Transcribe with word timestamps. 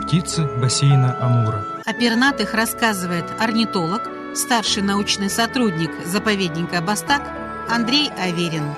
Птицы 0.00 0.44
бассейна 0.60 1.16
Амура. 1.20 1.64
О 1.84 1.92
пернатых 1.92 2.54
рассказывает 2.54 3.24
орнитолог, 3.40 4.02
старший 4.34 4.82
научный 4.82 5.30
сотрудник 5.30 5.90
заповедника 6.06 6.80
Бастак 6.80 7.22
Андрей 7.68 8.10
Аверин. 8.18 8.74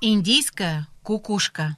Индийская 0.00 0.86
кукушка. 1.02 1.76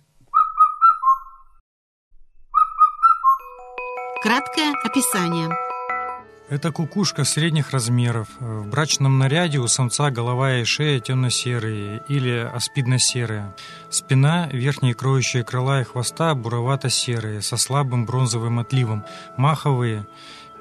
Краткое 4.22 4.74
описание. 4.84 5.67
Это 6.50 6.72
кукушка 6.72 7.24
средних 7.24 7.72
размеров. 7.72 8.28
В 8.40 8.68
брачном 8.68 9.18
наряде 9.18 9.58
у 9.58 9.68
самца 9.68 10.10
голова 10.10 10.56
и 10.56 10.64
шея 10.64 10.98
темно-серые 10.98 12.02
или 12.08 12.50
аспидно-серые. 12.50 13.54
Спина, 13.90 14.48
верхние 14.50 14.94
кроющие 14.94 15.44
крыла 15.44 15.82
и 15.82 15.84
хвоста 15.84 16.34
буровато-серые, 16.34 17.42
со 17.42 17.58
слабым 17.58 18.06
бронзовым 18.06 18.60
отливом. 18.60 19.04
Маховые 19.36 20.06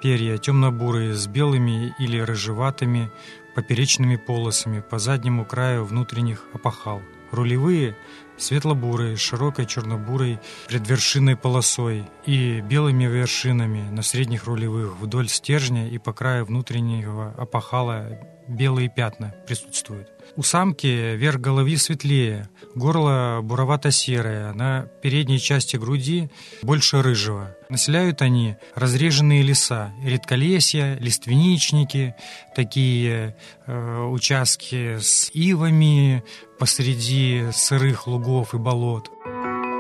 перья 0.01 0.37
темно-бурые, 0.37 1.13
с 1.13 1.25
белыми 1.27 1.95
или 1.99 2.19
рыжеватыми 2.19 3.09
поперечными 3.55 4.17
полосами 4.17 4.81
по 4.81 4.99
заднему 4.99 5.45
краю 5.45 5.85
внутренних 5.85 6.43
опахал. 6.53 7.01
Рулевые 7.31 7.95
светло-бурые, 8.37 9.17
с 9.17 9.19
широкой 9.19 9.65
черно-бурой 9.65 10.39
предвершинной 10.67 11.35
полосой 11.35 12.05
и 12.25 12.61
белыми 12.61 13.05
вершинами 13.05 13.89
на 13.89 14.01
средних 14.01 14.45
рулевых 14.45 14.97
вдоль 14.99 15.29
стержня 15.29 15.87
и 15.87 15.97
по 15.97 16.13
краю 16.13 16.45
внутреннего 16.45 17.33
опахала 17.37 18.19
белые 18.47 18.89
пятна 18.89 19.35
присутствуют. 19.45 20.09
У 20.35 20.43
самки 20.43 21.15
верх 21.15 21.39
головы 21.39 21.77
светлее, 21.77 22.49
горло 22.75 23.39
буровато-серое, 23.41 24.53
на 24.53 24.83
передней 25.01 25.39
части 25.39 25.77
груди 25.77 26.29
больше 26.61 27.01
рыжего. 27.01 27.55
Населяют 27.69 28.21
они 28.21 28.55
разреженные 28.75 29.41
леса, 29.41 29.91
редколесья, 30.03 30.97
лиственничники, 30.99 32.15
такие 32.55 33.35
э, 33.65 34.03
участки 34.03 34.97
с 34.99 35.29
ивами 35.33 36.23
посреди 36.59 37.45
сырых 37.53 38.07
лугов 38.07 38.26
и 38.27 38.57
болот. 38.57 39.11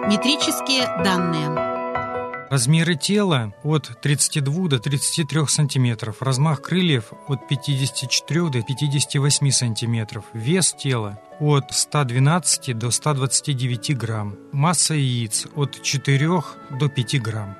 Метрические 0.07 0.85
данные. 1.03 2.47
Размеры 2.49 2.95
тела 2.95 3.53
от 3.63 3.99
32 4.01 4.69
до 4.69 4.79
33 4.79 5.47
сантиметров, 5.47 6.21
размах 6.21 6.61
крыльев 6.61 7.11
от 7.27 7.45
54 7.49 8.49
до 8.49 8.61
58 8.61 9.51
сантиметров, 9.51 10.23
вес 10.33 10.73
тела 10.73 11.19
от 11.41 11.73
112 11.73 12.77
до 12.77 12.89
129 12.89 13.97
грамм, 13.97 14.37
масса 14.53 14.93
яиц 14.93 15.45
от 15.55 15.81
4 15.81 16.29
до 16.79 16.87
5 16.87 17.21
грамм. 17.21 17.57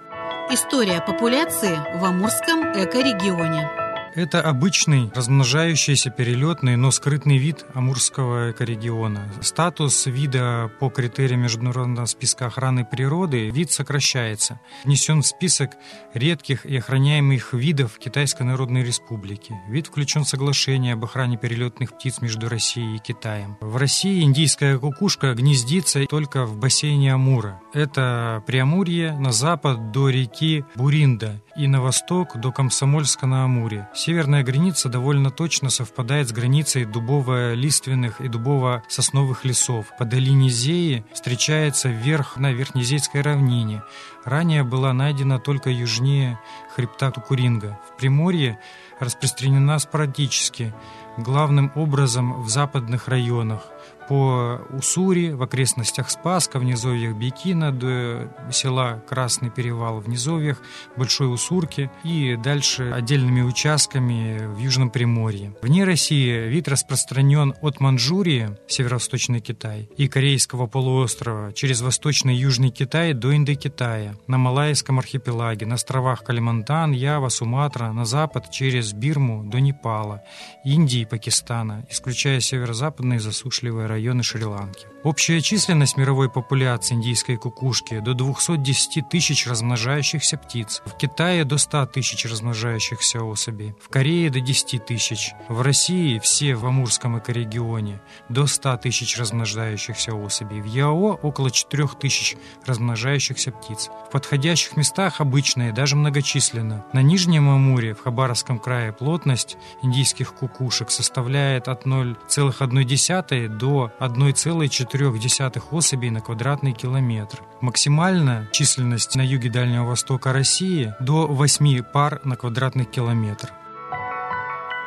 История 0.50 1.02
популяции 1.02 1.78
в 2.00 2.06
Амурском 2.06 2.62
экорегионе. 2.62 3.77
Это 4.18 4.42
обычный 4.42 5.12
размножающийся 5.14 6.10
перелетный, 6.10 6.76
но 6.76 6.90
скрытный 6.90 7.38
вид 7.38 7.68
амурского 7.76 8.50
экорегиона. 8.50 9.32
Статус 9.42 10.08
вида 10.08 10.72
по 10.80 10.90
критериям 10.90 11.42
Международного 11.42 12.08
списка 12.08 12.48
охраны 12.48 12.84
природы 12.84 13.52
вид 13.52 13.70
сокращается. 13.70 14.60
Внесен 14.84 15.22
в 15.22 15.28
список 15.28 15.74
редких 16.16 16.66
и 16.66 16.78
охраняемых 16.78 17.54
видов 17.54 18.00
Китайской 18.00 18.42
Народной 18.42 18.84
Республики. 18.84 19.54
Вид 19.70 19.86
включен 19.86 20.24
в 20.24 20.28
соглашение 20.28 20.94
об 20.94 21.04
охране 21.04 21.38
перелетных 21.38 21.94
птиц 21.94 22.20
между 22.20 22.50
Россией 22.50 22.96
и 22.96 23.00
Китаем. 23.00 23.56
В 23.62 23.78
России 23.78 24.24
индийская 24.24 24.80
кукушка 24.80 25.36
гнездится 25.36 26.04
только 26.08 26.48
в 26.48 26.58
бассейне 26.58 27.14
Амура. 27.14 27.62
Это 27.72 28.44
Преамурье 28.48 29.16
на 29.20 29.32
запад 29.32 29.92
до 29.92 30.10
реки 30.10 30.66
Буринда 30.74 31.40
и 31.58 31.68
на 31.68 31.82
восток 31.82 32.38
до 32.38 32.52
Комсомольска 32.52 33.26
на 33.26 33.44
Амуре. 33.44 33.90
Северная 33.94 34.44
граница 34.44 34.90
довольно 34.90 35.32
точно 35.32 35.70
совпадает 35.72 36.30
с 36.30 36.32
границей 36.32 36.86
дубово-лиственных 36.86 38.22
и 38.22 38.28
дубово-сосновых 38.28 39.44
лесов. 39.44 39.88
По 39.98 40.06
долине 40.06 40.50
Зеи 40.50 41.04
встречается 41.12 41.90
вверх 41.90 42.38
на 42.38 42.54
Верхнезейской 42.54 43.22
равнине. 43.22 43.82
Ранее 44.24 44.64
была 44.64 44.94
найдена 44.94 45.40
только 45.40 45.72
южнее 45.72 46.40
хребта 46.76 47.10
Тукуринга. 47.10 47.80
В 47.90 47.98
Приморье 47.98 48.60
распространена 49.00 49.80
спорадически, 49.80 50.74
главным 51.18 51.72
образом 51.76 52.44
в 52.44 52.50
западных 52.50 53.08
районах 53.08 53.64
по 54.08 54.62
Уссури, 54.70 55.32
в 55.32 55.44
окрестностях 55.44 56.10
Спаска, 56.10 56.60
в 56.60 56.64
низовьях 56.64 57.16
Бекина, 57.16 57.72
до 57.72 58.34
села 58.52 59.04
Красный 59.08 59.50
Перевал 59.50 60.00
в 60.00 60.08
низовьях 60.08 60.62
Большой 60.96 61.34
Уссурки 61.34 61.92
и 62.04 62.38
дальше 62.42 62.92
отдельными 62.92 63.42
участками 63.42 64.40
в 64.46 64.58
Южном 64.60 64.90
Приморье. 64.90 65.54
Вне 65.62 65.84
России 65.84 66.48
вид 66.48 66.68
распространен 66.68 67.54
от 67.62 67.80
Манчжурии, 67.80 68.58
северо-восточный 68.68 69.42
Китай, 69.42 69.90
и 69.98 70.08
Корейского 70.08 70.68
полуострова 70.68 71.52
через 71.54 71.82
Восточный 71.82 72.36
Южный 72.36 72.70
Китай 72.70 73.14
до 73.14 73.36
Индокитая, 73.36 74.16
на 74.28 74.38
Малайском 74.38 75.00
архипелаге, 75.00 75.66
на 75.66 75.76
островах 75.76 76.24
Калимантан, 76.24 76.92
Ява, 76.92 77.30
Суматра, 77.30 77.92
на 77.92 78.06
запад 78.06 78.52
через 78.52 78.94
Бирму 78.94 79.44
до 79.44 79.60
Непала, 79.60 80.24
Индии 80.64 81.02
и 81.02 81.06
Пакистана, 81.06 81.86
исключая 81.90 82.40
северо-западные 82.40 83.20
засушливые 83.20 83.77
районы 83.86 84.24
Шри-Ланки. 84.24 84.88
Общая 85.08 85.40
численность 85.40 85.96
мировой 85.96 86.30
популяции 86.30 86.94
индийской 86.94 87.38
кукушки 87.38 88.00
до 88.00 88.14
210 88.14 89.08
тысяч 89.08 89.48
размножающихся 89.48 90.38
птиц. 90.38 90.82
В 90.86 90.98
Китае 90.98 91.46
до 91.46 91.58
100 91.58 91.86
тысяч 91.86 92.26
размножающихся 92.26 93.24
особей. 93.24 93.74
В 93.82 93.88
Корее 93.88 94.30
до 94.30 94.42
10 94.42 94.86
тысяч. 94.86 95.32
В 95.48 95.62
России 95.62 96.20
все 96.20 96.56
в 96.56 96.66
Амурском 96.66 97.18
экорегионе 97.20 98.02
до 98.28 98.48
100 98.48 98.76
тысяч 98.80 99.18
размножающихся 99.18 100.14
особей. 100.14 100.60
В 100.60 100.66
Яо 100.66 101.18
около 101.22 101.52
4 101.52 101.88
тысяч 101.98 102.36
размножающихся 102.66 103.54
птиц. 103.54 103.90
В 104.10 104.12
подходящих 104.12 104.76
местах 104.76 105.22
обычные, 105.22 105.72
даже 105.72 105.96
многочисленно. 105.96 106.86
На 106.92 107.02
Нижнем 107.02 107.50
Амуре, 107.50 107.94
в 107.94 108.02
Хабаровском 108.02 108.60
крае, 108.60 108.92
плотность 108.92 109.56
индийских 109.82 110.34
кукушек 110.34 110.92
составляет 110.92 111.70
от 111.70 111.86
0,1 111.86 113.48
до 113.48 113.94
1,4 114.02 114.97
0,4 114.98 115.62
особей 115.72 116.10
на 116.10 116.22
квадратный 116.22 116.74
километр. 116.74 117.42
Максимальная 117.62 118.50
численность 118.52 119.16
на 119.16 119.22
юге 119.22 119.50
Дальнего 119.50 119.86
Востока 119.86 120.34
России 120.34 120.94
до 121.00 121.28
8 121.28 121.84
пар 121.84 122.20
на 122.24 122.36
квадратный 122.36 122.86
километр. 122.86 123.54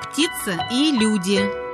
Птица 0.02 0.66
и 0.72 0.92
люди 0.92 1.69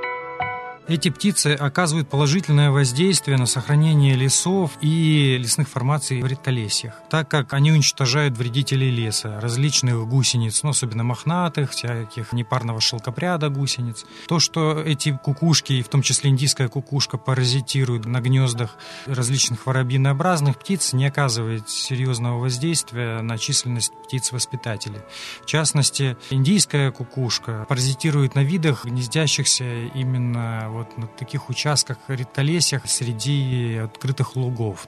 эти 0.87 1.09
птицы 1.09 1.53
оказывают 1.53 2.09
положительное 2.09 2.71
воздействие 2.71 3.37
на 3.37 3.45
сохранение 3.45 4.15
лесов 4.15 4.71
и 4.81 5.37
лесных 5.37 5.67
формаций 5.67 6.21
в 6.21 6.27
редколесьях, 6.27 7.01
так 7.09 7.29
как 7.29 7.53
они 7.53 7.71
уничтожают 7.71 8.37
вредителей 8.37 8.89
леса, 8.89 9.39
различных 9.41 10.07
гусениц, 10.07 10.63
ну, 10.63 10.69
особенно 10.69 11.03
мохнатых, 11.03 11.71
всяких 11.71 12.31
непарного 12.31 12.79
шелкопряда 12.79 13.49
гусениц. 13.49 14.05
То, 14.27 14.39
что 14.39 14.79
эти 14.81 15.17
кукушки, 15.21 15.81
в 15.81 15.89
том 15.89 16.01
числе 16.01 16.29
индийская 16.29 16.69
кукушка, 16.69 17.17
паразитируют 17.17 18.05
на 18.05 18.21
гнездах 18.21 18.77
различных 19.05 19.65
воробьинообразных 19.65 20.57
птиц, 20.57 20.93
не 20.93 21.05
оказывает 21.05 21.69
серьезного 21.69 22.39
воздействия 22.39 23.21
на 23.21 23.37
численность 23.37 23.91
птиц-воспитателей. 24.05 25.01
В 25.41 25.45
частности, 25.45 26.15
индийская 26.29 26.91
кукушка 26.91 27.65
паразитирует 27.67 28.35
на 28.35 28.43
видах, 28.43 28.85
гнездящихся 28.85 29.65
именно 29.93 30.69
вот 30.77 30.97
на 30.97 31.07
таких 31.07 31.49
участках 31.49 31.97
редколесьях 32.07 32.87
среди 32.87 33.77
открытых 33.77 34.35
лугов. 34.35 34.87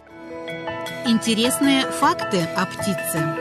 Интересные 1.05 1.89
факты 1.91 2.43
о 2.55 2.65
птице. 2.65 3.35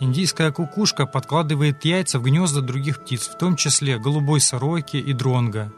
Индийская 0.00 0.50
кукушка 0.50 1.06
подкладывает 1.06 1.84
яйца 1.84 2.18
в 2.18 2.22
гнезда 2.22 2.60
других 2.60 3.00
птиц, 3.02 3.28
в 3.28 3.38
том 3.38 3.56
числе 3.56 3.98
голубой 3.98 4.40
сороки 4.40 4.96
и 4.96 5.12
дронга. 5.12 5.72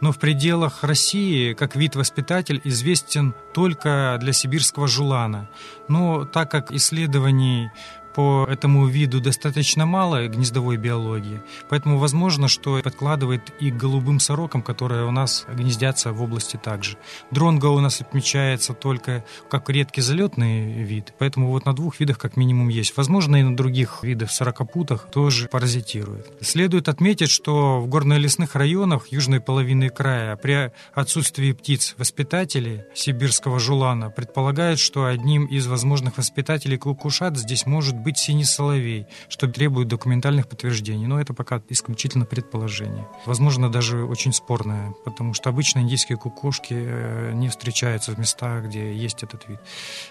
Но 0.00 0.12
в 0.12 0.18
пределах 0.18 0.84
России 0.84 1.54
как 1.54 1.74
вид-воспитатель 1.74 2.60
известен 2.64 3.34
только 3.54 4.18
для 4.20 4.32
сибирского 4.32 4.86
жулана. 4.88 5.48
Но 5.88 6.24
так 6.24 6.50
как 6.50 6.70
исследований 6.70 7.70
по 8.16 8.46
этому 8.48 8.86
виду 8.86 9.20
достаточно 9.20 9.84
мало 9.84 10.26
гнездовой 10.26 10.78
биологии, 10.78 11.42
поэтому 11.68 11.98
возможно, 11.98 12.48
что 12.48 12.80
подкладывает 12.82 13.52
и 13.60 13.70
голубым 13.70 14.20
сорокам, 14.20 14.62
которые 14.62 15.04
у 15.04 15.10
нас 15.10 15.44
гнездятся 15.52 16.12
в 16.12 16.22
области 16.22 16.56
также. 16.56 16.96
Дронго 17.30 17.66
у 17.66 17.78
нас 17.78 18.00
отмечается 18.00 18.72
только 18.72 19.22
как 19.50 19.68
редкий 19.68 20.00
залетный 20.00 20.82
вид, 20.82 21.12
поэтому 21.18 21.50
вот 21.50 21.66
на 21.66 21.74
двух 21.74 22.00
видах 22.00 22.18
как 22.18 22.38
минимум 22.38 22.70
есть. 22.70 22.96
Возможно, 22.96 23.36
и 23.36 23.42
на 23.42 23.54
других 23.54 24.02
видах 24.02 24.30
сорокопутах 24.30 25.10
тоже 25.10 25.48
паразитирует. 25.48 26.32
Следует 26.40 26.88
отметить, 26.88 27.30
что 27.30 27.80
в 27.80 27.86
горно-лесных 27.86 28.54
районах 28.54 29.08
южной 29.08 29.40
половины 29.40 29.90
края 29.90 30.36
при 30.36 30.72
отсутствии 30.94 31.52
птиц-воспитателей 31.52 32.84
сибирского 32.94 33.58
жулана 33.58 34.08
предполагают, 34.08 34.80
что 34.80 35.04
одним 35.04 35.44
из 35.44 35.66
возможных 35.66 36.16
воспитателей 36.16 36.78
кукушат 36.78 37.36
здесь 37.36 37.66
может 37.66 38.05
быть 38.06 38.18
синий 38.18 38.44
соловей, 38.44 39.06
что 39.28 39.48
требует 39.48 39.88
документальных 39.88 40.46
подтверждений. 40.46 41.08
Но 41.08 41.20
это 41.20 41.34
пока 41.34 41.60
исключительно 41.68 42.24
предположение. 42.24 43.04
Возможно, 43.26 43.68
даже 43.68 44.04
очень 44.04 44.32
спорное, 44.32 44.94
потому 45.04 45.34
что 45.34 45.50
обычно 45.50 45.80
индийские 45.80 46.16
кукушки 46.16 46.74
э, 46.76 47.32
не 47.34 47.48
встречаются 47.48 48.12
в 48.12 48.18
местах, 48.18 48.66
где 48.66 48.94
есть 48.94 49.24
этот 49.24 49.48
вид. 49.48 49.58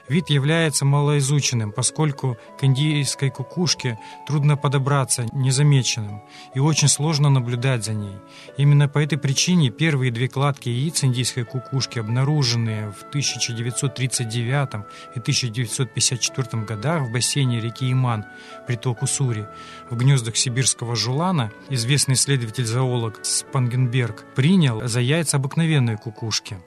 Вид 0.09 0.29
является 0.29 0.83
малоизученным, 0.83 1.71
поскольку 1.71 2.37
к 2.59 2.65
индийской 2.65 3.29
кукушке 3.29 3.97
трудно 4.27 4.57
подобраться 4.57 5.25
незамеченным 5.31 6.21
и 6.53 6.59
очень 6.59 6.89
сложно 6.89 7.29
наблюдать 7.29 7.85
за 7.85 7.93
ней. 7.93 8.17
Именно 8.57 8.89
по 8.89 8.99
этой 8.99 9.17
причине 9.17 9.69
первые 9.69 10.11
две 10.11 10.27
кладки 10.27 10.67
яиц 10.67 11.05
индийской 11.05 11.45
кукушки, 11.45 11.99
обнаруженные 11.99 12.91
в 12.91 13.03
1939 13.03 14.85
и 15.15 15.19
1954 15.19 16.63
годах 16.63 17.03
в 17.03 17.11
бассейне 17.13 17.61
реки 17.61 17.84
Иман, 17.91 18.25
приток 18.67 19.03
Уссури, 19.03 19.47
в 19.89 19.97
гнездах 19.97 20.37
сибирского 20.37 20.95
жулана, 20.95 21.51
известный 21.69 22.15
исследователь-зоолог 22.15 23.19
Спангенберг 23.23 24.25
принял 24.35 24.87
за 24.87 24.99
яйца 24.99 25.37
обыкновенной 25.37 25.97
кукушки. 25.97 26.57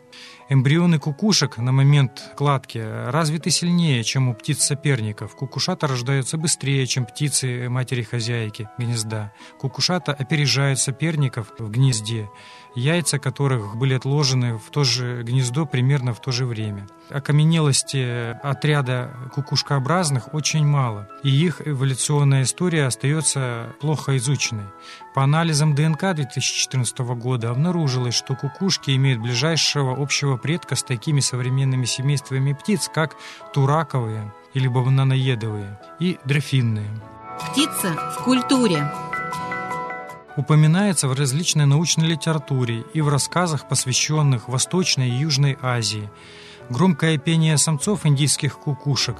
Эмбрионы 0.50 0.98
кукушек 0.98 1.58
на 1.58 1.72
момент 1.72 2.32
кладки 2.34 2.78
развиты 2.78 3.50
сильнее, 3.50 4.02
чем 4.02 4.30
у 4.30 4.34
птиц 4.34 4.62
соперников. 4.62 5.36
Кукушата 5.36 5.86
рождаются 5.86 6.38
быстрее, 6.38 6.86
чем 6.86 7.04
птицы 7.04 7.68
матери-хозяйки 7.68 8.68
гнезда. 8.78 9.32
Кукушата 9.58 10.12
опережают 10.14 10.78
соперников 10.78 11.52
в 11.58 11.70
гнезде 11.70 12.30
яйца 12.78 13.18
которых 13.18 13.76
были 13.76 13.94
отложены 13.94 14.56
в 14.56 14.70
то 14.70 14.84
же 14.84 15.22
гнездо 15.22 15.66
примерно 15.66 16.14
в 16.14 16.20
то 16.20 16.30
же 16.32 16.46
время. 16.46 16.86
Окаменелости 17.10 18.36
отряда 18.42 19.10
кукушкообразных 19.34 20.34
очень 20.34 20.66
мало, 20.66 21.08
и 21.22 21.30
их 21.30 21.66
эволюционная 21.66 22.42
история 22.42 22.86
остается 22.86 23.74
плохо 23.80 24.16
изученной. 24.18 24.66
По 25.14 25.24
анализам 25.24 25.74
ДНК 25.74 26.14
2014 26.14 26.98
года 26.98 27.50
обнаружилось, 27.50 28.14
что 28.14 28.34
кукушки 28.34 28.94
имеют 28.94 29.20
ближайшего 29.20 30.00
общего 30.00 30.36
предка 30.36 30.76
с 30.76 30.82
такими 30.82 31.20
современными 31.20 31.86
семействами 31.86 32.52
птиц, 32.52 32.90
как 32.92 33.16
тураковые 33.52 34.32
или 34.54 34.68
бананоедовые 34.68 35.78
и 35.98 36.18
дрофинные. 36.24 36.90
Птица 37.50 37.94
в 38.18 38.24
культуре 38.24 38.90
упоминается 40.38 41.08
в 41.08 41.14
различной 41.14 41.66
научной 41.66 42.06
литературе 42.06 42.84
и 42.94 43.00
в 43.00 43.08
рассказах, 43.08 43.68
посвященных 43.68 44.48
Восточной 44.48 45.08
и 45.08 45.18
Южной 45.18 45.58
Азии. 45.60 46.08
Громкое 46.70 47.18
пение 47.18 47.58
самцов 47.58 48.06
индийских 48.06 48.60
кукушек 48.60 49.16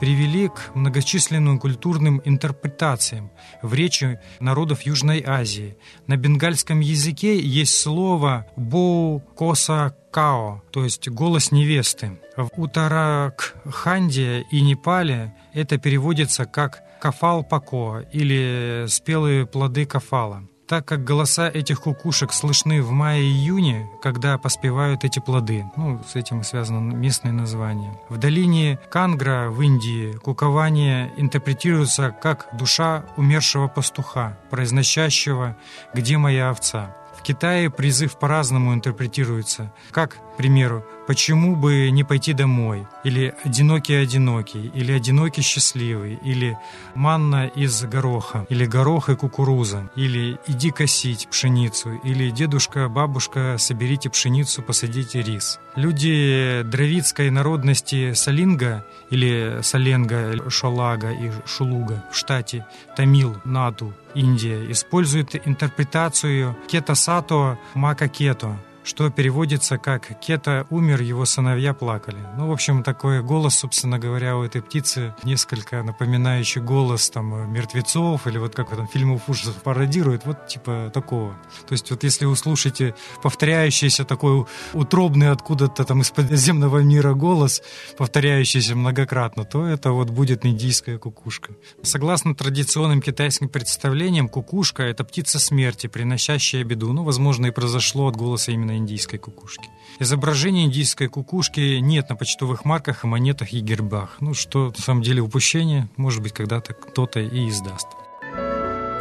привели 0.00 0.48
к 0.48 0.74
многочисленным 0.74 1.58
культурным 1.58 2.22
интерпретациям 2.24 3.30
в 3.60 3.74
речи 3.74 4.18
народов 4.40 4.82
Южной 4.82 5.22
Азии. 5.24 5.76
На 6.06 6.16
бенгальском 6.16 6.80
языке 6.80 7.38
есть 7.38 7.78
слово 7.78 8.46
«боу 8.56 9.20
коса 9.20 9.94
као», 10.10 10.62
то 10.70 10.84
есть 10.84 11.06
«голос 11.06 11.52
невесты». 11.52 12.18
В 12.36 12.48
Утаракханде 12.56 14.46
и 14.50 14.62
Непале 14.62 15.34
это 15.52 15.76
переводится 15.76 16.46
как 16.46 16.82
«кафал 16.98 17.44
пако» 17.44 18.06
или 18.10 18.86
«спелые 18.88 19.46
плоды 19.46 19.84
кафала» 19.84 20.48
так 20.72 20.86
как 20.86 21.04
голоса 21.04 21.50
этих 21.50 21.82
кукушек 21.82 22.32
слышны 22.32 22.80
в 22.80 22.92
мае-июне, 22.92 23.90
когда 24.00 24.38
поспевают 24.38 25.04
эти 25.04 25.18
плоды. 25.18 25.66
Ну, 25.76 26.02
с 26.02 26.16
этим 26.16 26.42
связано 26.42 26.94
местное 26.94 27.30
название. 27.30 27.92
В 28.08 28.16
долине 28.16 28.78
Кангра 28.90 29.50
в 29.50 29.60
Индии 29.60 30.12
кукование 30.12 31.12
интерпретируется 31.18 32.10
как 32.10 32.48
душа 32.56 33.04
умершего 33.18 33.68
пастуха, 33.68 34.38
произносящего 34.48 35.58
«Где 35.92 36.16
моя 36.16 36.48
овца?». 36.48 36.96
В 37.18 37.22
Китае 37.22 37.68
призыв 37.68 38.18
по-разному 38.18 38.72
интерпретируется. 38.72 39.74
Как, 39.90 40.14
к 40.14 40.36
примеру, 40.38 40.86
«Почему 41.06 41.56
бы 41.56 41.90
не 41.90 42.04
пойти 42.04 42.32
домой?» 42.32 42.86
или 43.04 43.34
«Одинокий-одинокий», 43.44 44.70
или 44.74 44.92
«Одинокий 44.92 45.42
счастливый», 45.42 46.18
или 46.22 46.56
«Манна 46.94 47.46
из 47.46 47.82
гороха», 47.84 48.46
или 48.48 48.66
«Горох 48.66 49.08
и 49.08 49.16
кукуруза», 49.16 49.90
или 49.96 50.38
«Иди 50.46 50.70
косить 50.70 51.28
пшеницу», 51.28 51.94
или 52.04 52.30
«Дедушка, 52.30 52.88
бабушка, 52.88 53.56
соберите 53.58 54.10
пшеницу, 54.10 54.62
посадите 54.62 55.22
рис». 55.22 55.58
Люди 55.74 56.62
дравидской 56.64 57.30
народности 57.30 58.12
Салинга 58.12 58.84
или 59.10 59.60
Саленга, 59.62 60.50
Шолага 60.50 61.10
и 61.10 61.30
Шулуга 61.46 62.04
в 62.12 62.16
штате 62.16 62.66
Тамил, 62.94 63.36
Нату, 63.44 63.94
Индия, 64.14 64.70
используют 64.70 65.34
интерпретацию 65.46 66.56
Кета 66.68 66.94
Сато 66.94 67.58
Мака 67.74 68.08
Кето, 68.08 68.58
что 68.84 69.10
переводится 69.10 69.78
как 69.78 70.20
«Кета 70.20 70.66
умер, 70.70 71.02
его 71.02 71.24
сыновья 71.24 71.74
плакали». 71.74 72.18
Ну, 72.36 72.48
в 72.48 72.52
общем, 72.52 72.82
такой 72.82 73.22
голос, 73.22 73.54
собственно 73.54 73.98
говоря, 73.98 74.36
у 74.36 74.42
этой 74.42 74.62
птицы 74.62 75.14
несколько 75.24 75.82
напоминающий 75.82 76.60
голос 76.60 77.10
там 77.10 77.52
мертвецов 77.52 78.26
или 78.26 78.38
вот 78.38 78.54
как 78.54 78.72
этом 78.72 78.88
фильмов 78.88 79.28
ужасов 79.28 79.56
пародирует, 79.62 80.26
вот 80.26 80.46
типа 80.46 80.90
такого. 80.92 81.34
То 81.66 81.72
есть 81.72 81.90
вот 81.90 82.04
если 82.04 82.24
вы 82.24 82.36
слушаете 82.36 82.94
повторяющийся 83.22 84.04
такой 84.04 84.46
утробный 84.72 85.30
откуда-то 85.30 85.84
там 85.84 86.00
из 86.00 86.10
подземного 86.10 86.78
мира 86.78 87.14
голос, 87.14 87.62
повторяющийся 87.96 88.74
многократно, 88.74 89.44
то 89.44 89.66
это 89.66 89.92
вот 89.92 90.10
будет 90.10 90.44
индийская 90.44 90.98
кукушка. 90.98 91.54
Согласно 91.82 92.34
традиционным 92.34 93.00
китайским 93.00 93.48
представлениям, 93.48 94.28
кукушка— 94.28 94.82
это 94.84 95.04
птица 95.04 95.38
смерти, 95.38 95.86
приносящая 95.86 96.64
беду. 96.64 96.92
Ну, 96.92 97.04
возможно, 97.04 97.46
и 97.46 97.50
произошло 97.50 98.08
от 98.08 98.16
голоса 98.16 98.52
именно 98.52 98.71
на 98.72 98.78
индийской 98.78 99.18
кукушке. 99.18 99.68
Изображения 99.98 100.64
индийской 100.64 101.08
кукушки 101.08 101.78
нет 101.78 102.08
на 102.08 102.16
почтовых 102.16 102.64
марках 102.64 103.04
монетах 103.04 103.52
и 103.52 103.60
гербах. 103.60 104.16
Ну, 104.20 104.34
что 104.34 104.72
на 104.76 104.82
самом 104.82 105.02
деле 105.02 105.20
упущение, 105.20 105.88
может 105.96 106.22
быть, 106.22 106.32
когда-то 106.32 106.72
кто-то 106.74 107.20
и 107.20 107.48
издаст. 107.48 107.88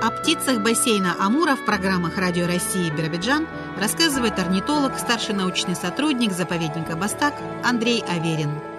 О 0.02 0.10
птицах 0.10 0.64
бассейна 0.64 1.16
Амура 1.20 1.56
в 1.56 1.66
программах 1.66 2.18
Радио 2.18 2.48
России 2.48 2.90
Биробиджан 2.90 3.48
рассказывает 3.80 4.40
орнитолог, 4.40 4.98
старший 4.98 5.36
научный 5.36 5.76
сотрудник 5.76 6.32
заповедника 6.32 6.96
Бастак 6.96 7.36
Андрей 7.64 8.04
Аверин. 8.10 8.71